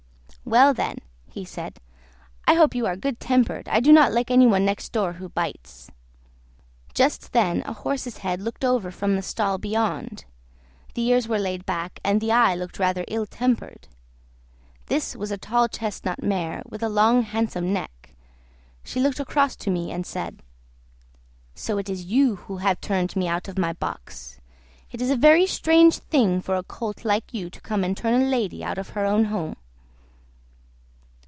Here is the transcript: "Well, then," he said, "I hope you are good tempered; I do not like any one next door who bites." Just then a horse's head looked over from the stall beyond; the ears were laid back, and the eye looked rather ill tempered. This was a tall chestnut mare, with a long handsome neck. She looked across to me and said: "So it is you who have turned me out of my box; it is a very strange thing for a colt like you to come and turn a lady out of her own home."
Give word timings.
"Well, 0.43 0.73
then," 0.73 0.97
he 1.29 1.45
said, 1.45 1.79
"I 2.47 2.55
hope 2.55 2.73
you 2.75 2.85
are 2.85 2.97
good 2.97 3.19
tempered; 3.21 3.69
I 3.69 3.79
do 3.79 3.93
not 3.93 4.11
like 4.11 4.29
any 4.31 4.45
one 4.47 4.65
next 4.65 4.91
door 4.91 5.13
who 5.13 5.29
bites." 5.29 5.89
Just 6.93 7.31
then 7.31 7.61
a 7.65 7.71
horse's 7.73 8.17
head 8.17 8.41
looked 8.41 8.65
over 8.65 8.91
from 8.91 9.15
the 9.15 9.21
stall 9.21 9.59
beyond; 9.59 10.25
the 10.93 11.03
ears 11.07 11.25
were 11.27 11.37
laid 11.39 11.65
back, 11.65 12.01
and 12.03 12.19
the 12.19 12.31
eye 12.33 12.53
looked 12.55 12.79
rather 12.79 13.05
ill 13.07 13.25
tempered. 13.27 13.87
This 14.87 15.15
was 15.15 15.31
a 15.31 15.37
tall 15.37 15.69
chestnut 15.69 16.21
mare, 16.23 16.63
with 16.67 16.83
a 16.83 16.89
long 16.89 17.21
handsome 17.21 17.71
neck. 17.71 18.13
She 18.83 18.99
looked 18.99 19.21
across 19.21 19.55
to 19.57 19.69
me 19.69 19.89
and 19.91 20.05
said: 20.05 20.41
"So 21.55 21.77
it 21.77 21.87
is 21.87 22.05
you 22.05 22.37
who 22.37 22.57
have 22.57 22.81
turned 22.81 23.15
me 23.15 23.25
out 23.27 23.47
of 23.47 23.57
my 23.59 23.71
box; 23.73 24.39
it 24.91 25.01
is 25.01 25.11
a 25.11 25.15
very 25.15 25.45
strange 25.47 25.99
thing 25.99 26.41
for 26.41 26.55
a 26.55 26.63
colt 26.63 27.05
like 27.05 27.31
you 27.33 27.49
to 27.51 27.61
come 27.61 27.83
and 27.85 27.95
turn 27.95 28.21
a 28.21 28.25
lady 28.25 28.63
out 28.65 28.79
of 28.79 28.89
her 28.89 29.05
own 29.05 29.25
home." 29.25 29.55